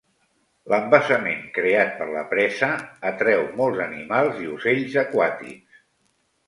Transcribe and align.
L'embassament 0.73 1.43
creat 1.57 1.93
per 1.99 2.07
la 2.15 2.23
presa 2.33 2.71
atreu 3.11 3.47
molts 3.61 3.85
animals 3.87 4.43
i 4.47 4.53
ocells 4.59 4.99
aquàtics. 5.07 5.83